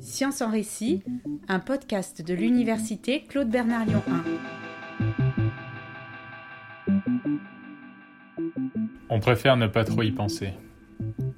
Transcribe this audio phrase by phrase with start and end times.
[0.00, 1.02] Science en récit,
[1.48, 4.24] un podcast de l'université Claude Bernard Lyon 1.
[9.10, 10.52] On préfère ne pas trop y penser.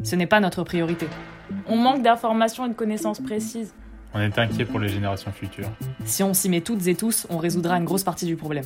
[0.03, 1.07] Ce n'est pas notre priorité.
[1.67, 3.75] On manque d'informations et de connaissances précises.
[4.15, 5.71] On est inquiet pour les générations futures.
[6.05, 8.65] Si on s'y met toutes et tous, on résoudra une grosse partie du problème.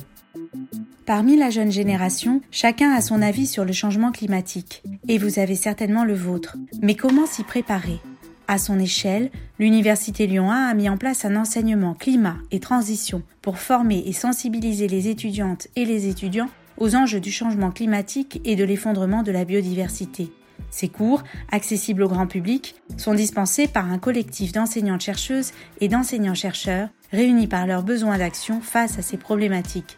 [1.05, 4.83] Parmi la jeune génération, chacun a son avis sur le changement climatique.
[5.09, 6.55] Et vous avez certainement le vôtre.
[6.81, 7.99] Mais comment s'y préparer?
[8.47, 13.21] À son échelle, l'Université Lyon 1 a mis en place un enseignement climat et transition
[13.41, 18.55] pour former et sensibiliser les étudiantes et les étudiants aux enjeux du changement climatique et
[18.55, 20.31] de l'effondrement de la biodiversité.
[20.71, 27.47] Ces cours, accessibles au grand public, sont dispensés par un collectif d'enseignantes-chercheuses et d'enseignants-chercheurs réunis
[27.47, 29.97] par leurs besoins d'action face à ces problématiques.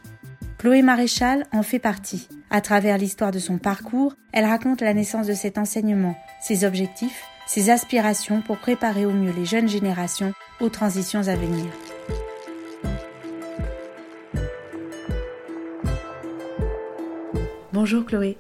[0.66, 2.28] Chloé Maréchal en fait partie.
[2.50, 7.24] À travers l'histoire de son parcours, elle raconte la naissance de cet enseignement, ses objectifs,
[7.46, 11.66] ses aspirations pour préparer au mieux les jeunes générations aux transitions à venir.
[17.72, 18.40] Bonjour Chloé.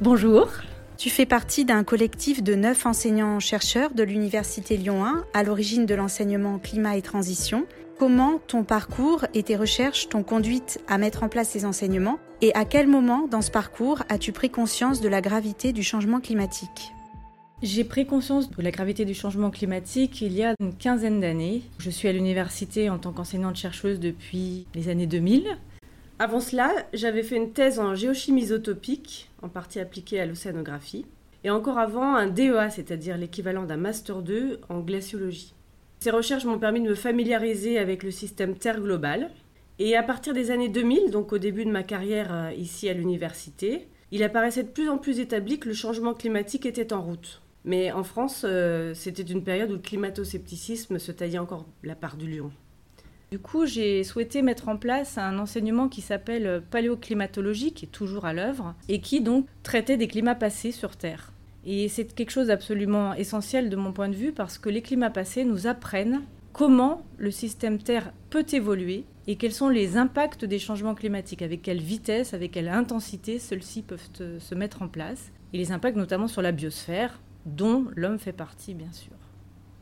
[0.00, 0.48] Bonjour.
[0.96, 5.94] Tu fais partie d'un collectif de neuf enseignants-chercheurs de l'Université Lyon 1 à l'origine de
[5.94, 7.64] l'enseignement climat et transition.
[8.00, 12.50] Comment ton parcours et tes recherches t'ont conduite à mettre en place ces enseignements et
[12.54, 16.94] à quel moment dans ce parcours as-tu pris conscience de la gravité du changement climatique?
[17.62, 21.60] J'ai pris conscience de la gravité du changement climatique il y a une quinzaine d'années.
[21.78, 25.58] Je suis à l'université en tant qu'enseignante-chercheuse depuis les années 2000.
[26.18, 31.04] Avant cela, j'avais fait une thèse en géochimie isotopique, en partie appliquée à l'océanographie,
[31.44, 35.52] et encore avant un DEA, c'est-à-dire l'équivalent d'un Master 2 en glaciologie.
[36.02, 39.30] Ces recherches m'ont permis de me familiariser avec le système Terre global,
[39.78, 42.94] et à partir des années 2000, donc au début de ma carrière euh, ici à
[42.94, 47.42] l'université, il apparaissait de plus en plus établi que le changement climatique était en route.
[47.66, 52.16] Mais en France, euh, c'était une période où le climato-scepticisme se taillait encore la part
[52.16, 52.50] du lion.
[53.30, 58.24] Du coup, j'ai souhaité mettre en place un enseignement qui s'appelle paléoclimatologie, qui est toujours
[58.24, 61.30] à l'œuvre, et qui donc traitait des climats passés sur Terre.
[61.64, 65.10] Et c'est quelque chose d'absolument essentiel de mon point de vue parce que les climats
[65.10, 66.22] passés nous apprennent
[66.52, 71.62] comment le système Terre peut évoluer et quels sont les impacts des changements climatiques, avec
[71.62, 76.26] quelle vitesse, avec quelle intensité ceux-ci peuvent se mettre en place, et les impacts notamment
[76.26, 79.12] sur la biosphère, dont l'homme fait partie bien sûr.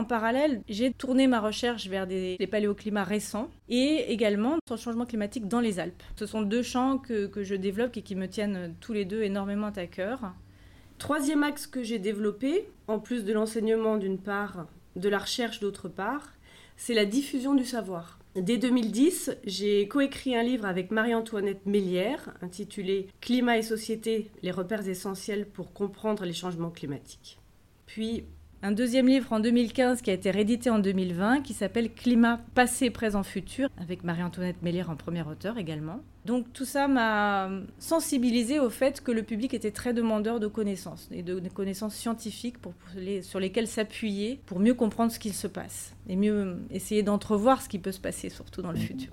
[0.00, 5.06] En parallèle, j'ai tourné ma recherche vers des, paléoclimats récents et également sur le changement
[5.06, 6.02] climatique dans les Alpes.
[6.16, 9.22] Ce sont deux champs que, que je développe et qui me tiennent tous les deux
[9.22, 10.34] énormément à cœur.
[10.98, 14.66] Troisième axe que j'ai développé, en plus de l'enseignement d'une part,
[14.96, 16.32] de la recherche d'autre part,
[16.76, 18.18] c'est la diffusion du savoir.
[18.34, 24.88] Dès 2010, j'ai coécrit un livre avec Marie-Antoinette Mélière intitulé Climat et société, les repères
[24.88, 27.38] essentiels pour comprendre les changements climatiques.
[27.86, 28.24] Puis
[28.62, 32.90] un deuxième livre en 2015 qui a été réédité en 2020 qui s'appelle Climat passé,
[32.90, 36.00] présent, futur avec Marie-Antoinette Mélière en premier auteur également.
[36.24, 41.08] Donc tout ça m'a sensibilisé au fait que le public était très demandeur de connaissances
[41.12, 42.74] et de, connaissances scientifiques pour,
[43.22, 47.68] sur lesquelles s'appuyer pour mieux comprendre ce qu'il se passe et mieux essayer d'entrevoir ce
[47.68, 49.10] qui peut se passer surtout dans le futur.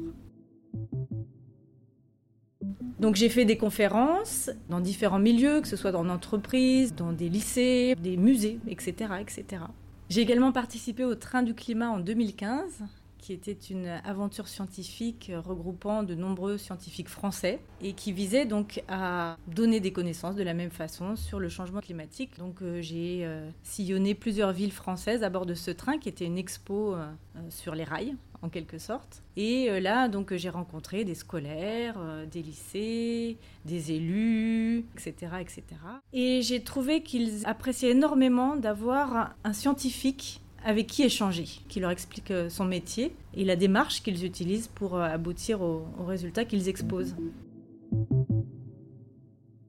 [3.00, 7.30] Donc j'ai fait des conférences dans différents milieux, que ce soit dans l'entreprise, dans des
[7.30, 9.14] lycées, des musées, etc.
[9.20, 9.64] etc.
[10.10, 12.84] J'ai également participé au Train du climat en 2015,
[13.26, 19.36] qui était une aventure scientifique regroupant de nombreux scientifiques français et qui visait donc à
[19.48, 22.38] donner des connaissances de la même façon sur le changement climatique.
[22.38, 26.26] Donc euh, j'ai euh, sillonné plusieurs villes françaises à bord de ce train qui était
[26.26, 27.08] une expo euh,
[27.50, 29.24] sur les rails en quelque sorte.
[29.38, 31.98] Et là, donc, j'ai rencontré des scolaires,
[32.30, 35.64] des lycées, des élus, etc., etc.
[36.14, 42.32] Et j'ai trouvé qu'ils appréciaient énormément d'avoir un scientifique avec qui échanger, qui leur explique
[42.32, 47.16] euh, son métier et la démarche qu'ils utilisent pour aboutir aux résultats qu'ils exposent.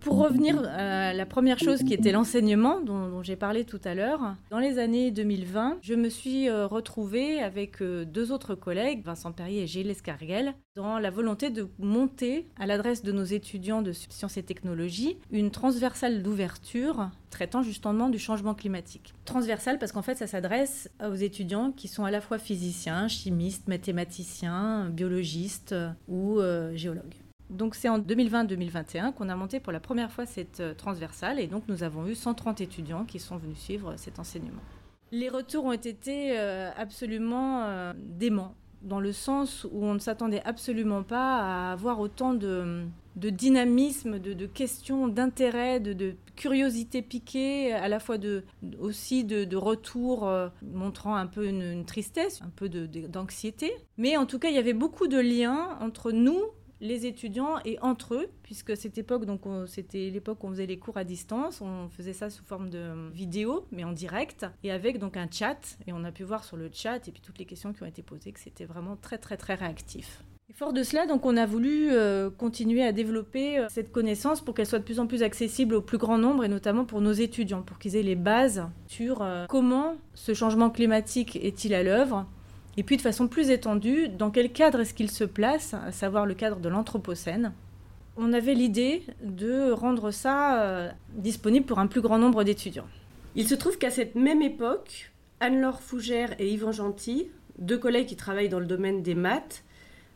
[0.06, 4.36] Pour revenir à la première chose qui était l'enseignement dont, j'ai parlé tout à l'heure,
[4.50, 9.32] dans les années 2020, je me suis euh, retrouvée avec euh, deux autres collègues, Vincent
[9.32, 13.90] Perrier et Gilles Escarguel, dans la volonté de monter à l'adresse de nos étudiants de
[13.90, 19.12] sciences et technologies une transversale d'ouverture traitant justement du changement climatique.
[19.24, 23.66] Transversale parce qu'en fait ça s'adresse aux étudiants qui sont à la fois physiciens, chimistes,
[23.66, 25.74] mathématiciens, biologistes
[26.06, 27.25] ou euh, géologues.
[27.50, 31.46] Donc c'est en 2020-2021 qu'on a monté pour la première fois cette euh, transversale et
[31.46, 34.62] donc nous avons eu 130 étudiants qui sont venus suivre cet enseignement.
[35.12, 40.42] Les retours ont été euh, absolument euh, déments dans le sens où on ne s'attendait
[40.44, 42.84] absolument pas à avoir autant de,
[43.16, 48.44] de dynamisme, de, questions, d'intérêt, de, curiosité piquée, à la fois de,
[48.78, 53.72] aussi de, retour euh, montrant un peu une, tristesse, un peu d'anxiété.
[53.96, 56.40] Mais en tout cas, il y avait beaucoup de liens entre nous,
[56.80, 60.78] les étudiants et entre eux, puisque cette époque, donc c'était l'époque où on faisait les
[60.78, 64.98] cours à distance, on faisait ça sous forme de vidéo, mais en direct, et avec
[64.98, 67.44] donc un chat, et on a pu voir sur le chat et puis toutes les
[67.44, 70.22] questions qui ont été posées que c'était vraiment très très très réactif.
[70.48, 74.40] Et fort de cela, donc on a voulu euh, continuer à développer euh, cette connaissance
[74.40, 77.00] pour qu'elle soit de plus en plus accessible au plus grand nombre et notamment pour
[77.00, 81.82] nos étudiants, pour qu'ils aient les bases sur euh, comment ce changement climatique est-il à
[81.82, 82.26] l'œuvre,
[82.76, 86.26] et puis de façon plus étendue, dans quel cadre est-ce qu'il se place, à savoir
[86.26, 87.52] le cadre de l'Anthropocène?
[88.16, 92.86] On avait l'idée de rendre ça euh, disponible pour un plus grand nombre d'étudiants.
[93.34, 97.28] Il se trouve qu'à cette même époque, Anne-Laure Fougère et Yvan Gentil,
[97.58, 99.64] deux collègues qui travaillent dans le domaine des maths,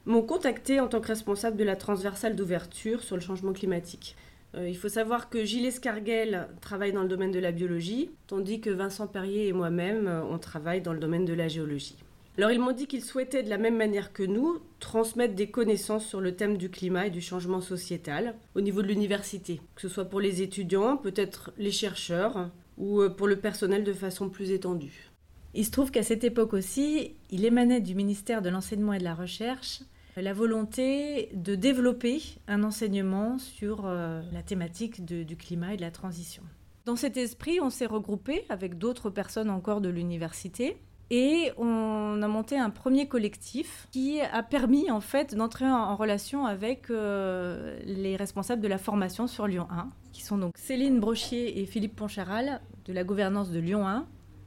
[0.07, 4.17] m'ont contacté en tant que responsable de la transversale d'ouverture sur le changement climatique.
[4.55, 8.61] Euh, il faut savoir que Gilles Escarguel travaille dans le domaine de la biologie, tandis
[8.61, 11.97] que Vincent Perrier et moi-même, euh, on travaille dans le domaine de la géologie.
[12.39, 16.07] Alors ils m'ont dit qu'ils souhaitaient, de la même manière que nous, transmettre des connaissances
[16.07, 19.89] sur le thème du climat et du changement sociétal au niveau de l'université, que ce
[19.89, 24.53] soit pour les étudiants, peut-être les chercheurs, ou euh, pour le personnel de façon plus
[24.53, 25.11] étendue.
[25.53, 29.05] Il se trouve qu'à cette époque aussi, il émanait du ministère de l'Enseignement et de
[29.05, 29.83] la Recherche
[30.21, 35.91] la volonté de développer un enseignement sur euh, la thématique du climat et de la
[35.91, 36.43] transition.
[36.87, 40.77] Dans cet esprit, on s'est regroupé avec d'autres personnes encore de l'université
[41.11, 46.47] et on a monté un premier collectif qui a permis en fait d'entrer en, relation
[46.47, 51.61] avec euh, les responsables de la formation sur Lyon 1, qui sont donc Céline Brochier
[51.61, 54.07] et Philippe Poncharal de la gouvernance de Lyon 1.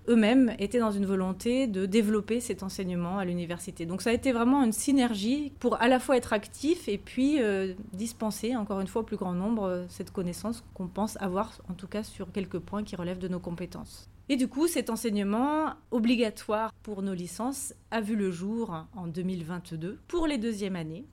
[0.10, 3.86] Eux-mêmes étaient dans une volonté de développer cet enseignement à l'université.
[3.86, 7.42] Donc ça a été vraiment une synergie pour à la fois être actif et puis
[7.42, 11.54] euh, dispenser, encore une fois, au plus grand nombre, euh, cette connaissance qu'on pense avoir,
[11.70, 14.10] en tout cas sur quelques points qui relèvent de nos compétences.
[14.34, 20.00] Et du coup, cet enseignement obligatoire pour nos licences a vu le jour en 2022
[20.08, 21.06] pour les deuxièmes années.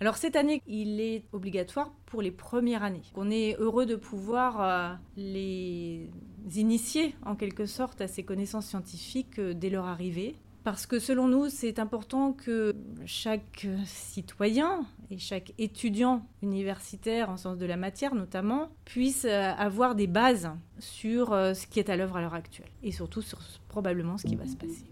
[0.00, 3.02] Alors cette année, il est obligatoire pour les premières années.
[3.14, 6.08] On est heureux de pouvoir euh, les
[6.56, 10.36] initier en quelque sorte à ces connaissances scientifiques euh, dès leur arrivée.
[10.64, 12.74] Parce que selon nous, c'est important que
[13.04, 19.94] chaque citoyen et chaque étudiant universitaire, en sens de la matière notamment, puisse euh, avoir
[19.96, 23.38] des bases sur euh, ce qui est à l'œuvre à l'heure actuelle et surtout sur
[23.68, 24.84] probablement ce qui va se passer.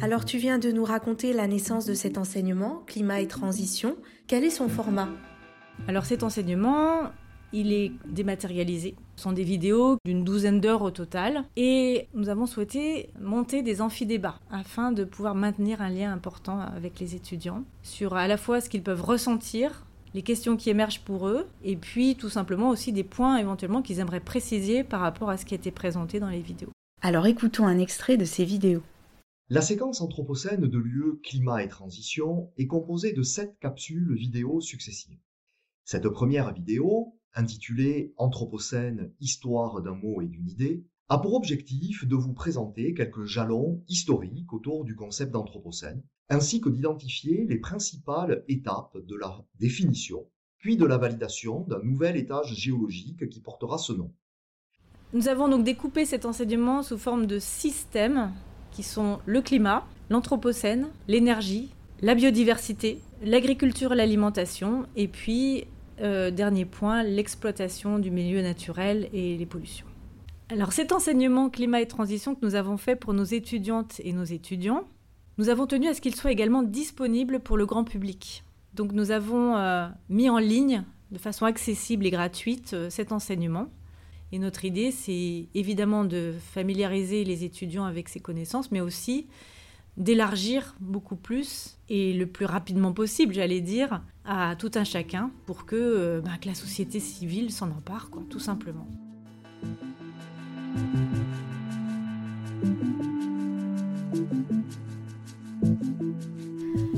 [0.00, 3.96] Alors tu viens de nous raconter la naissance de cet enseignement, climat et transition.
[4.26, 5.08] Quel est son format?
[5.86, 7.10] Alors cet enseignement,
[7.52, 8.96] il est dématérialisé.
[9.16, 11.44] Ce sont des vidéos d'une douzaine d'heures au total.
[11.56, 16.98] Et nous avons souhaité monter des amphidébats afin de pouvoir maintenir un lien important avec
[17.00, 19.84] les étudiants sur à la fois ce qu'ils peuvent ressentir,
[20.14, 23.98] les questions qui émergent pour eux, et puis tout simplement aussi des points éventuellement qu'ils
[23.98, 26.70] aimeraient préciser par rapport à ce qui a été présenté dans les vidéos.
[27.02, 28.82] Alors écoutons un extrait de ces vidéos.
[29.50, 35.18] La séquence anthropocène de lieu climat et transition est composée de sept capsules vidéo successives.
[35.84, 42.14] Cette première vidéo, intitulée Anthropocène, histoire d'un mot et d'une idée, a pour objectif de
[42.14, 48.96] vous présenter quelques jalons historiques autour du concept d'Anthropocène, ainsi que d'identifier les principales étapes
[48.96, 50.26] de la définition,
[50.58, 54.12] puis de la validation d'un nouvel étage géologique qui portera ce nom.
[55.12, 58.32] Nous avons donc découpé cet enseignement sous forme de six thèmes
[58.72, 61.70] qui sont le climat, l'Anthropocène, l'énergie,
[62.00, 65.66] la biodiversité, l'agriculture et l'alimentation, et puis
[66.00, 69.86] euh, dernier point, l'exploitation du milieu naturel et les pollutions.
[70.50, 74.24] Alors cet enseignement climat et transition que nous avons fait pour nos étudiantes et nos
[74.24, 74.84] étudiants,
[75.38, 78.44] nous avons tenu à ce qu'il soit également disponible pour le grand public.
[78.74, 83.68] Donc nous avons euh, mis en ligne de façon accessible et gratuite euh, cet enseignement.
[84.32, 89.28] Et notre idée, c'est évidemment de familiariser les étudiants avec ces connaissances, mais aussi
[89.96, 95.66] d'élargir beaucoup plus et le plus rapidement possible, j'allais dire, à tout un chacun pour
[95.66, 98.88] que, euh, bah, que la société civile s'en empare, quoi, tout simplement.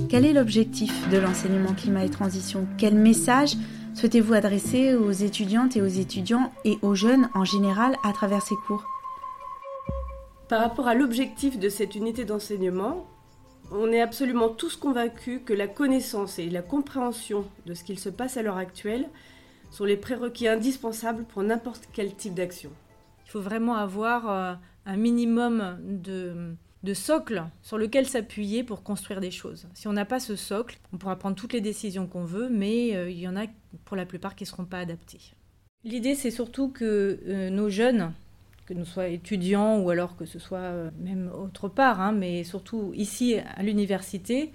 [0.08, 2.66] Quel est l'objectif de l'enseignement climat et transition?
[2.78, 3.56] Quel message
[3.94, 8.54] souhaitez-vous adresser aux étudiantes et aux étudiants et aux jeunes en général à travers ces
[8.66, 8.95] cours?
[10.48, 13.06] Par rapport à l'objectif de cette unité d'enseignement,
[13.72, 18.08] on est absolument tous convaincus que la connaissance et la compréhension de ce qu'il se
[18.08, 19.08] passe à l'heure actuelle
[19.70, 22.70] sont les prérequis indispensables pour n'importe quel type d'action.
[23.26, 24.54] Il faut vraiment avoir euh,
[24.86, 29.66] un minimum de de socle sur lequel s'appuyer pour construire des choses.
[29.74, 32.96] Si on n'a pas ce socle, on pourra prendre toutes les décisions qu'on veut, mais
[32.96, 33.46] euh, il y en a
[33.84, 35.34] pour la plupart qui ne seront pas adaptées.
[35.84, 38.12] L'idée, c'est surtout que euh, nos jeunes,
[38.66, 42.44] que nous soyons étudiants ou alors que ce soit euh, même autre part, hein, mais
[42.44, 44.52] surtout ici à l'université,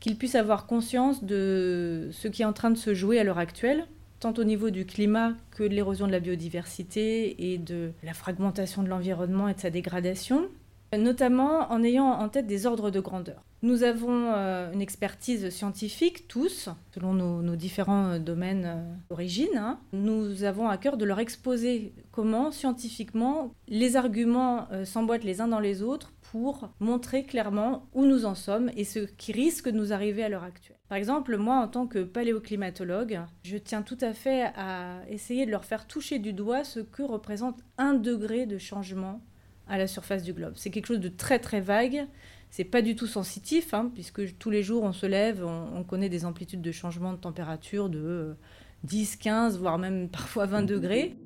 [0.00, 3.38] qu'ils puissent avoir conscience de ce qui est en train de se jouer à l'heure
[3.38, 3.86] actuelle,
[4.18, 8.82] tant au niveau du climat que de l'érosion de la biodiversité et de la fragmentation
[8.82, 10.48] de l'environnement et de sa dégradation,
[10.96, 13.42] notamment en ayant en tête des ordres de grandeur.
[13.62, 19.56] Nous avons euh, une expertise scientifique, tous, selon nos, différents euh, domaines euh, d'origine.
[19.56, 19.78] Hein.
[19.92, 25.60] Nous avons à cœur de leur exposer comment, scientifiquement, les arguments s'emboîtent les uns dans
[25.60, 29.92] les autres pour montrer clairement où nous en sommes et ce qui risque de nous
[29.92, 30.76] arriver à l'heure actuelle.
[30.88, 35.50] Par exemple, moi, en tant que paléoclimatologue, je tiens tout à fait à essayer de
[35.50, 39.20] leur faire toucher du doigt ce que représente un degré de changement
[39.68, 40.54] à la surface du globe.
[40.56, 42.06] C'est quelque chose de très très vague.
[42.50, 46.08] C'est pas du tout sensitif, hein, puisque tous les jours on se lève, on, connaît
[46.08, 48.36] des amplitudes de changement de température de
[48.84, 51.16] 10, euh, 15, voire même parfois 20 degrés.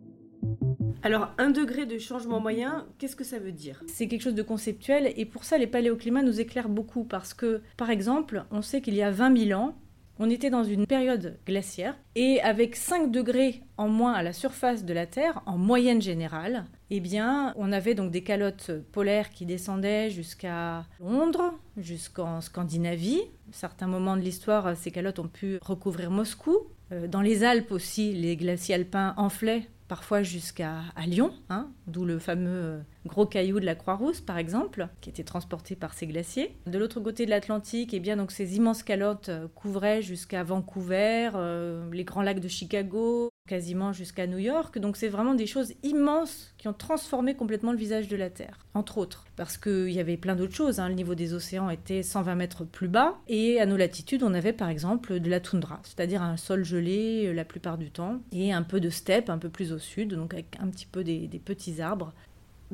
[1.03, 3.83] Alors, un degré de changement moyen, qu'est-ce que ça veut dire?
[3.87, 7.63] C'est quelque chose de conceptuel et pour ça, les paléoclimats nous éclairent beaucoup parce que,
[7.77, 9.75] par exemple, on sait qu'il y a 20 000 ans,
[10.19, 14.85] on était dans une période glaciaire et avec 5 degrés en moins à la surface
[14.85, 19.47] de la Terre, en moyenne générale, eh bien, on avait donc des calottes polaires qui
[19.47, 23.21] descendaient jusqu'à Londres, jusqu'en Scandinavie.
[23.51, 26.59] À certains moments de l'histoire, ces calottes ont pu recouvrir Moscou.
[26.93, 32.19] Euh, dans les Alpes aussi, les glaciers alpins enflaient parfois jusqu'à Lyon, hein, d'où le
[32.19, 36.57] fameux gros caillou de la Croix-Rousse par exemple, qui était transporté par ces glaciers.
[36.67, 41.31] De l'autre côté de l'Atlantique, eh bien donc ces immenses calottes euh, couvraient jusqu'à Vancouver,
[41.35, 44.79] euh, les grands lacs de Chicago, quasiment jusqu'à New York.
[44.79, 48.59] Donc c'est vraiment des choses immenses qui ont transformé complètement le visage de la Terre,
[48.73, 49.27] entre autres.
[49.37, 50.81] Parce qu'il y avait plein d'autres choses.
[50.81, 50.89] Hein.
[50.89, 53.19] Le niveau des océans était 120 mètres plus bas.
[53.29, 57.33] Et à nos latitudes, on avait par exemple de la toundra, c'est-à-dire un sol gelé
[57.35, 60.33] la plupart du temps, et un peu de steppe un peu plus au sud, donc
[60.33, 62.13] avec un petit peu des petits arbres.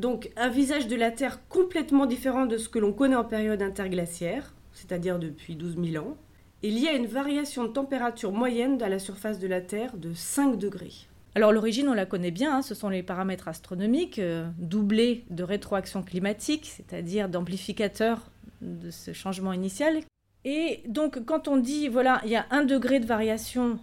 [0.01, 3.61] Donc un visage de la Terre complètement différent de ce que l'on connaît en période
[3.61, 6.17] interglaciaire, c'est-à-dire depuis 12 000 ans.
[6.63, 10.15] Il y a une variation de température moyenne à la surface de la Terre de
[10.15, 10.95] 5 degrés.
[11.35, 15.43] Alors l'origine, on la connaît bien, hein, ce sont les paramètres astronomiques euh, doublés de
[15.43, 18.31] rétroaction climatique, c'est-à-dire d'amplificateurs
[18.63, 20.01] de ce changement initial.
[20.47, 23.79] Et donc quand on dit, voilà, il y a un degré de variation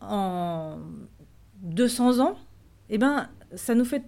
[0.00, 0.78] en
[1.62, 2.36] 200 ans,
[2.88, 4.02] eh ben, ça nous fait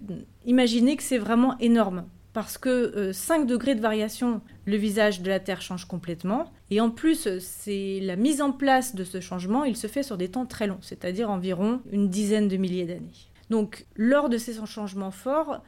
[0.45, 2.05] imaginer que c'est vraiment énorme.
[2.33, 6.51] Parce que 5 euh, degrés de variation, le visage de la Terre change complètement.
[6.69, 10.17] Et en plus, c'est la mise en place de ce changement, il se fait sur
[10.17, 13.29] des temps très longs, c'est-à-dire environ une dizaine de milliers d'années.
[13.49, 15.63] Donc, lors de ces changements forts,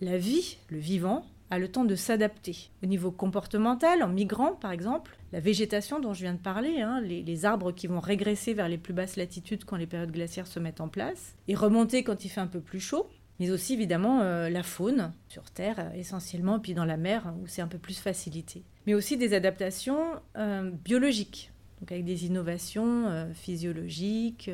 [0.00, 2.70] la vie, le vivant, a le temps de s'adapter.
[2.82, 7.00] Au niveau comportemental, en migrant par exemple, la végétation dont je viens de parler, hein,
[7.00, 10.60] les, arbres qui vont régresser vers les plus basses latitudes quand les périodes glaciaires se
[10.60, 13.08] mettent en place, et remonter quand il fait un peu plus chaud,
[13.40, 17.46] mais aussi évidemment euh, la faune sur Terre euh, essentiellement, puis dans la mer où
[17.46, 18.62] c'est un peu plus facilité.
[18.86, 24.48] Mais aussi des adaptations euh, biologiques, donc avec des innovations physiologiques,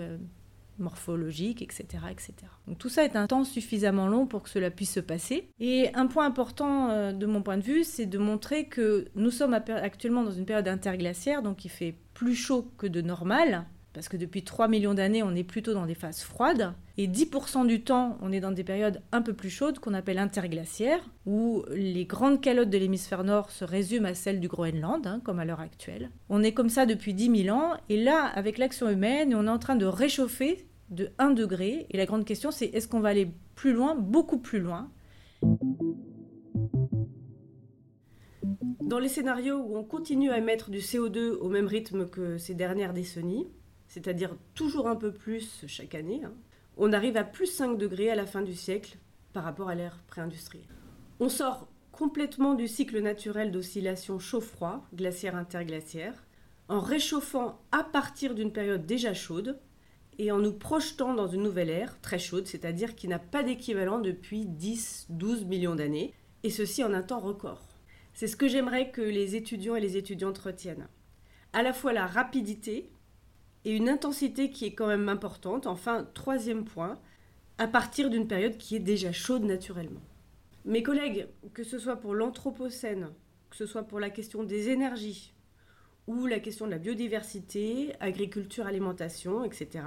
[0.78, 2.34] morphologiques, etc., etc.
[2.66, 5.50] Donc tout ça est un temps suffisamment long pour que cela puisse se passer.
[5.60, 9.54] Et un point important de mon point de vue, c'est de montrer que nous sommes
[9.54, 14.16] actuellement dans une période interglaciaire, donc il fait plus chaud que de normal, parce que
[14.16, 18.18] depuis 3 millions d'années, on est plutôt dans des phases froides, et 10% du temps,
[18.20, 22.40] on est dans des périodes un peu plus chaudes qu'on appelle interglaciaires, où les grandes
[22.40, 26.10] calottes de l'hémisphère nord se résument à celles du Groenland, hein, comme à l'heure actuelle.
[26.28, 29.50] On est comme ça depuis 10 000 ans, et là, avec l'action humaine, on est
[29.50, 33.10] en train de réchauffer de 1 degré, et la grande question c'est est-ce qu'on va
[33.10, 34.90] aller plus loin, beaucoup plus loin?
[38.80, 42.54] Dans les scénarios où on continue à émettre du CO2 au même rythme que ces
[42.54, 43.46] dernières décennies,
[43.86, 46.32] c'est-à-dire toujours un peu plus chaque année, hein,
[46.76, 48.96] on arrive à plus 5 degrés à la fin du siècle
[49.32, 50.64] par rapport à l'ère pré-industrielle.
[51.20, 56.24] On sort complètement du cycle naturel d'oscillation chaud-froid, glaciaire-interglaciaire,
[56.68, 59.58] en réchauffant à partir d'une période déjà chaude
[60.18, 64.00] et en nous projetant dans une nouvelle ère très chaude, c'est-à-dire qui n'a pas d'équivalent
[64.00, 67.62] depuis 10-12 millions d'années, et ceci en un temps record.
[68.14, 70.88] C'est ce que j'aimerais que les étudiants et les étudiantes retiennent.
[71.52, 72.90] À la fois la rapidité,
[73.64, 75.66] et une intensité qui est quand même importante.
[75.66, 76.98] Enfin, troisième point,
[77.58, 80.00] à partir d'une période qui est déjà chaude naturellement.
[80.64, 83.10] Mes collègues, que ce soit pour l'Anthropocène,
[83.50, 85.32] que ce soit pour la question des énergies,
[86.08, 89.84] ou la question de la biodiversité, agriculture, alimentation, etc.,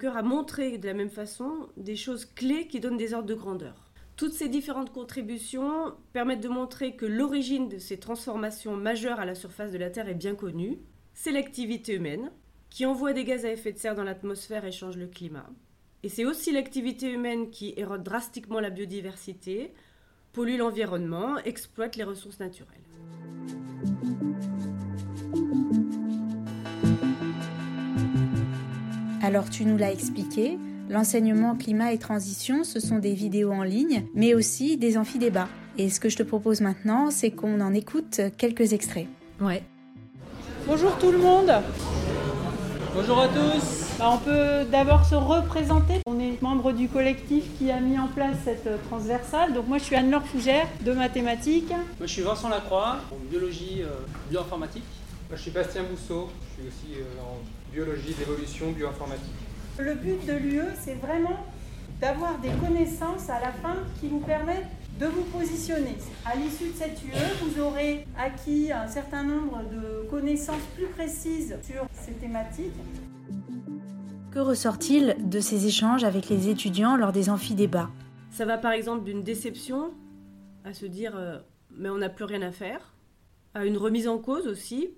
[0.00, 3.34] cœur à montrer de la même façon des choses clés qui donnent des ordres de
[3.34, 3.92] grandeur.
[4.16, 9.34] Toutes ces différentes contributions permettent de montrer que l'origine de ces transformations majeures à la
[9.34, 10.78] surface de la Terre est bien connue.
[11.12, 12.32] C'est l'activité humaine
[12.70, 15.48] qui envoie des gaz à effet de serre dans l'atmosphère et change le climat.
[16.02, 19.74] Et c'est aussi l'activité humaine qui érode drastiquement la biodiversité,
[20.32, 22.80] pollue l'environnement, exploite les ressources naturelles.
[29.26, 30.56] Alors tu nous l'as expliqué,
[30.88, 35.48] l'enseignement climat et transition, ce sont des vidéos en ligne, mais aussi des amphidébats.
[35.78, 39.08] Et ce que je te propose maintenant, c'est qu'on en écoute quelques extraits.
[39.40, 39.64] Ouais.
[40.68, 41.50] Bonjour tout le monde.
[42.94, 43.98] Bonjour à tous.
[43.98, 45.94] Bah, on peut d'abord se représenter.
[46.06, 49.54] On est membre du collectif qui a mis en place cette transversale.
[49.54, 51.70] Donc moi je suis Anne-Laure Fougère de mathématiques.
[51.70, 53.88] Moi je suis Vincent Lacroix en biologie euh,
[54.30, 54.84] bioinformatique.
[55.28, 59.34] Moi je suis Bastien Bousseau, je suis aussi euh, en biologie d'évolution bioinformatique.
[59.76, 61.44] Le but de l'UE c'est vraiment
[62.00, 64.68] d'avoir des connaissances à la fin qui vous permettent
[65.00, 65.96] de vous positionner.
[66.24, 71.56] À l'issue de cette UE, vous aurez acquis un certain nombre de connaissances plus précises
[71.62, 72.72] sur ces thématiques.
[74.30, 77.90] Que ressort-il de ces échanges avec les étudiants lors des amphidébats
[78.30, 79.90] Ça va par exemple d'une déception
[80.64, 81.38] à se dire euh,
[81.76, 82.94] mais on n'a plus rien à faire,
[83.54, 84.90] à une remise en cause aussi,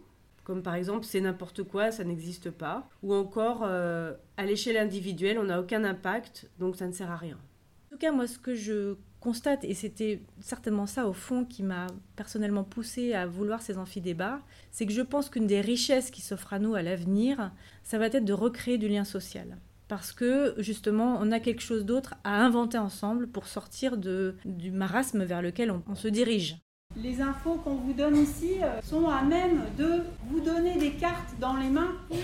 [0.48, 5.38] comme par exemple c'est n'importe quoi, ça n'existe pas, ou encore euh, à l'échelle individuelle
[5.38, 7.36] on n'a aucun impact donc ça ne sert à rien.
[7.36, 11.62] En tout cas moi ce que je constate, et c'était certainement ça au fond qui
[11.62, 11.86] m'a
[12.16, 14.40] personnellement poussé à vouloir ces amphidébats,
[14.70, 17.52] c'est que je pense qu'une des richesses qui s'offre à nous à l'avenir,
[17.82, 19.58] ça va être de recréer du lien social.
[19.86, 25.24] Parce que justement, on a quelque chose d'autre à inventer ensemble pour sortir du marasme
[25.24, 26.58] vers lequel on se dirige.
[26.97, 31.38] Les infos qu'on vous donne ici euh, sont à même de vous donner des cartes
[31.38, 32.18] dans les mains pour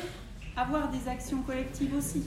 [0.56, 2.24] avoir des actions collectives aussi.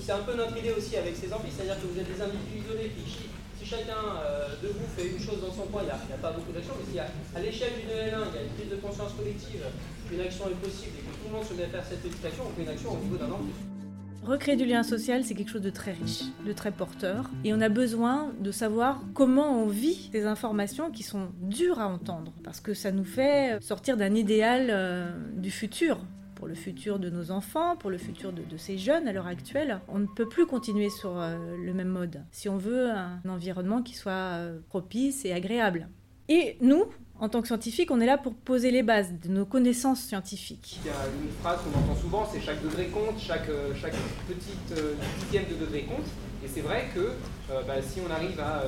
[0.00, 2.64] C'est un peu notre idée aussi avec ces amphis, c'est-à-dire que vous êtes des individus
[2.64, 6.14] isolés qui si chacun euh, de vous fait une chose dans son coin, il n'y
[6.14, 8.70] a, pas beaucoup d'actions, mais si à l'échelle d'une L1, il y a une prise
[8.70, 9.64] de conscience collective,
[10.12, 12.44] une action est possible et que tout le monde se met à faire cette éducation,
[12.48, 13.77] on fait une action au niveau d'un amphi.
[14.22, 17.30] Recréer du lien social, c'est quelque chose de très riche, de très porteur.
[17.44, 21.88] Et on a besoin de savoir comment on vit des informations qui sont dures à
[21.88, 22.32] entendre.
[22.44, 25.98] Parce que ça nous fait sortir d'un idéal euh, du futur
[26.34, 29.80] pour le futur de nos enfants, pour le futur de, ces jeunes à l'heure actuelle.
[29.88, 33.82] On ne peut plus continuer sur euh, le même mode si on veut un environnement
[33.82, 35.88] qui soit euh, propice et agréable.
[36.28, 36.84] Et nous,
[37.20, 40.80] en tant que scientifiques, on est là pour poser les bases de nos connaissances scientifiques.
[40.84, 43.94] Il y a une phrase qu'on entend souvent, c'est chaque degré compte, chaque, euh, chaque
[44.26, 44.74] petite
[45.20, 46.06] dixième de degré compte.
[46.44, 47.14] Et c'est vrai que
[47.48, 48.62] bah, si on arrive à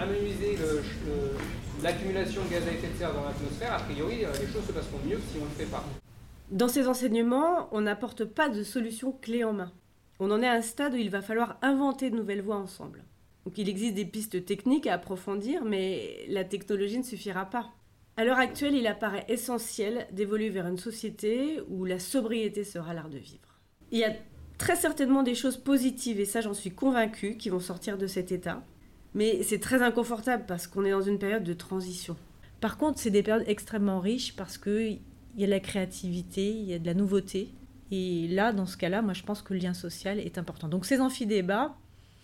[0.00, 0.56] amenuiser
[1.82, 4.98] l'accumulation de gaz à effet de serre dans l'atmosphère, a priori, les choses se passeront
[5.04, 5.84] mieux que si on ne le fait pas.
[6.50, 9.72] Dans ces enseignements, on n'apporte pas de solution clé en main.
[10.20, 13.02] On en est à un stade où il va falloir inventer de nouvelles voies ensemble.
[13.44, 17.70] Donc il existe des pistes techniques à approfondir, mais la technologie ne suffira pas.
[18.18, 23.10] À l'heure actuelle, il apparaît essentiel d'évoluer vers une société où la sobriété sera l'art
[23.10, 23.60] de vivre.
[23.92, 24.12] Il y a
[24.58, 28.32] très certainement des choses positives, et ça j'en suis convaincue, qui vont sortir de cet
[28.32, 28.64] état.
[29.14, 32.16] Mais c'est très inconfortable parce qu'on est dans une période de transition.
[32.60, 35.00] Par contre, c'est des périodes extrêmement riches parce que il
[35.36, 37.54] y a de la créativité, il y a de la nouveauté.
[37.92, 40.66] Et là, dans ce cas-là, moi, je pense que le lien social est important.
[40.66, 41.76] Donc, ces amphidébats,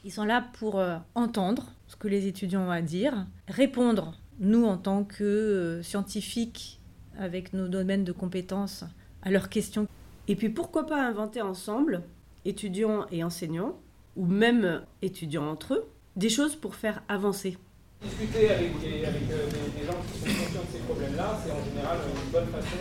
[0.04, 4.64] ils sont là pour euh, entendre ce que les étudiants ont à dire, répondre, nous,
[4.64, 6.81] en tant que euh, scientifiques,
[7.18, 8.85] avec nos domaines de compétences,
[9.23, 9.87] à leurs questions.
[10.29, 12.03] Et puis, pourquoi pas inventer ensemble,
[12.44, 13.79] étudiants et enseignants,
[14.16, 15.85] ou même étudiants entre eux,
[16.16, 17.59] des choses pour faire avancer
[18.05, 21.64] discuter avec, des, avec euh, des, gens qui sont conscients de ces problèmes-là, c'est en
[21.64, 22.77] général une bonne façon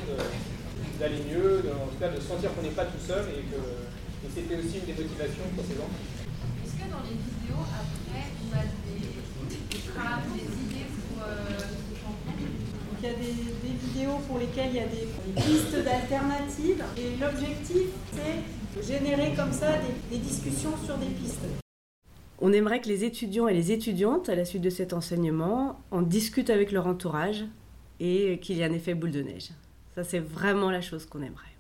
[1.00, 3.56] d'aller mieux, en tout cas de sentir qu'on n'est pas tout seul et que
[4.24, 5.92] et c'était aussi une des motivations pour ces gens.
[6.64, 9.04] Est-ce que dans les vidéos, après, on a des,
[9.84, 11.44] traces, des idées pour euh,
[12.96, 13.36] il y a des,
[13.68, 19.34] des, vidéos pour lesquelles il y a des, pistes d'alternatives et l'objectif c'est de générer
[19.36, 21.40] comme ça des, des discussions sur des pistes.
[22.40, 26.02] On aimerait que les étudiants et les étudiantes, à la suite de cet enseignement, en
[26.02, 27.46] discutent avec leur entourage
[28.00, 29.52] et qu'il y ait un effet boule de neige.
[29.96, 31.54] Ça, c'est vraiment la chose qu'on aimerait.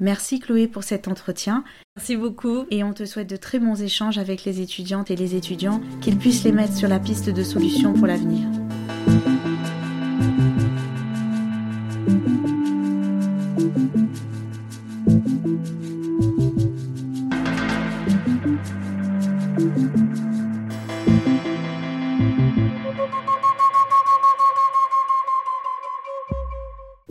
[0.00, 1.64] Merci Chloé pour cet entretien.
[1.96, 2.66] Merci beaucoup.
[2.70, 6.18] Et on te souhaite de très bons échanges avec les étudiantes et les étudiants, qu'ils
[6.18, 8.46] puissent les mettre sur la piste de solutions pour l'avenir.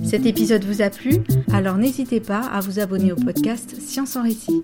[0.04, 1.24] Cet épisode vous a plu?
[1.52, 4.64] Alors n'hésitez pas à vous abonner au podcast Science en récit.